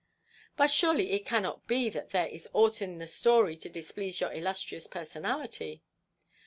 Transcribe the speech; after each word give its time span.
But 0.57 0.71
surely 0.71 1.11
it 1.11 1.27
cannot 1.27 1.67
be 1.67 1.87
that 1.91 2.09
there 2.09 2.25
is 2.25 2.49
aught 2.53 2.81
in 2.81 2.97
the 2.97 3.05
story 3.05 3.55
to 3.57 3.69
displease 3.69 4.19
your 4.19 4.33
illustrious 4.33 4.87
personality?" 4.87 5.83